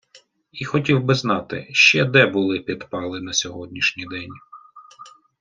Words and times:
І 0.51 0.65
хотів 0.65 1.03
би 1.03 1.15
знати, 1.15 1.67
ще 1.71 2.05
де 2.05 2.25
були 2.25 2.59
підпали 2.59 3.21
на 3.21 3.33
сьогоднішній 3.33 4.05
день? 4.05 4.29